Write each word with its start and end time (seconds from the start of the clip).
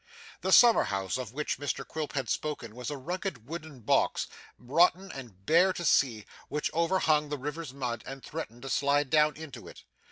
The 0.41 0.51
summer 0.51 0.85
house 0.85 1.19
of 1.19 1.31
which 1.31 1.59
Mr 1.59 1.87
Quilp 1.87 2.13
had 2.13 2.27
spoken 2.27 2.73
was 2.75 2.89
a 2.89 2.97
rugged 2.97 3.45
wooden 3.47 3.81
box, 3.81 4.25
rotten 4.57 5.11
and 5.11 5.45
bare 5.45 5.73
to 5.73 5.85
see, 5.85 6.25
which 6.49 6.73
overhung 6.73 7.29
the 7.29 7.37
river's 7.37 7.71
mud, 7.71 8.01
and 8.07 8.23
threatened 8.25 8.63
to 8.63 8.69
slide 8.71 9.11
down 9.11 9.35
into 9.35 9.67
it. 9.67 9.83